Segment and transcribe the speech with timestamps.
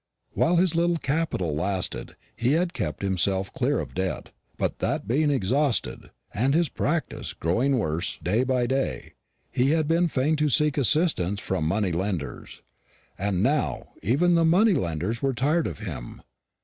[0.31, 5.29] While his little capital lasted he had kept himself clear of debt, but that being
[5.29, 9.13] exhausted, and his practice growing worse day by day,
[9.51, 12.63] he had been fain to seek assistance from money lenders;
[13.15, 16.23] and now even the money lenders were tired of him.